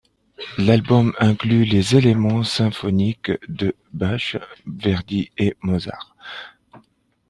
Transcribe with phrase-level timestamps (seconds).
[0.57, 4.35] L'album inclut des éléments symphoniques de Bach,
[4.65, 6.15] Verdi et Mozart.